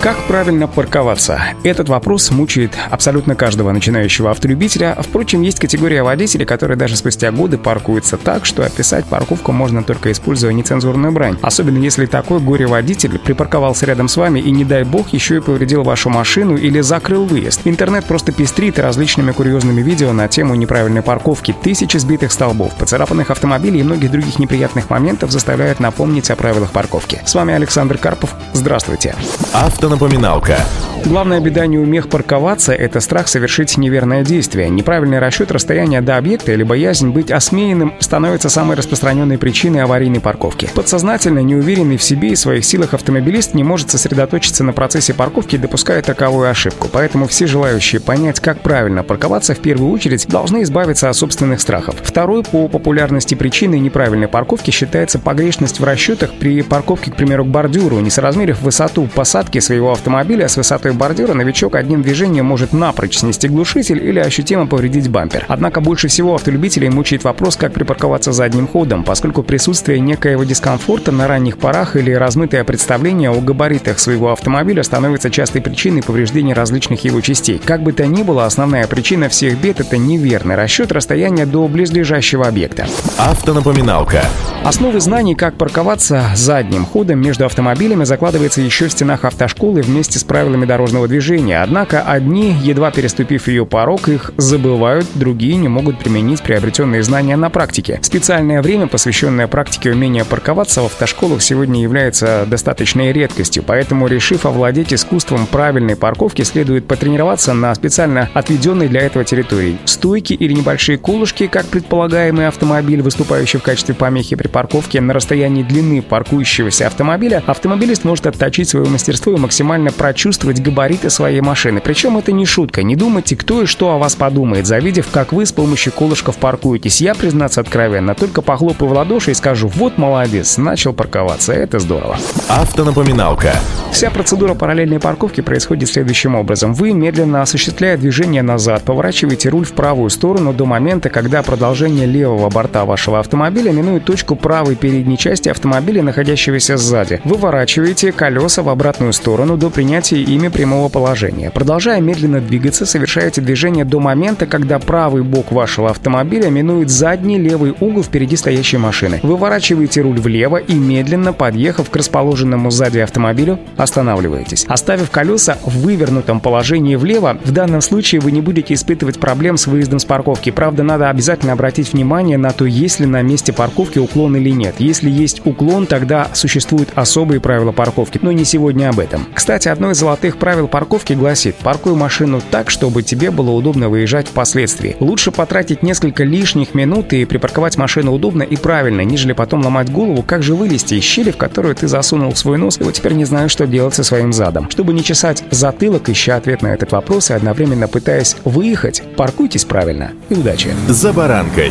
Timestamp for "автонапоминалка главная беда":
29.86-31.66